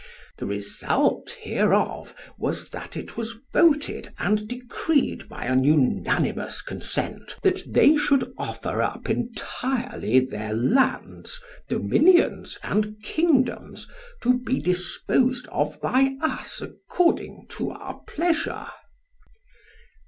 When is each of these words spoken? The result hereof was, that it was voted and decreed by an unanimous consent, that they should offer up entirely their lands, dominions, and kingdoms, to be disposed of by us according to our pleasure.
The 0.39 0.47
result 0.47 1.29
hereof 1.43 2.15
was, 2.35 2.69
that 2.71 2.97
it 2.97 3.15
was 3.17 3.35
voted 3.53 4.11
and 4.17 4.47
decreed 4.47 5.29
by 5.29 5.45
an 5.45 5.63
unanimous 5.63 6.63
consent, 6.63 7.35
that 7.43 7.61
they 7.71 7.95
should 7.95 8.33
offer 8.35 8.81
up 8.81 9.11
entirely 9.11 10.19
their 10.21 10.53
lands, 10.55 11.39
dominions, 11.69 12.57
and 12.63 12.95
kingdoms, 13.03 13.87
to 14.23 14.39
be 14.39 14.59
disposed 14.59 15.47
of 15.49 15.79
by 15.81 16.17
us 16.19 16.63
according 16.63 17.45
to 17.49 17.69
our 17.69 17.99
pleasure. 18.07 18.65